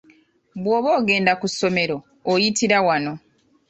[0.61, 1.97] Bw'oba ogenda ku ssomero
[2.31, 3.13] oyitira wano.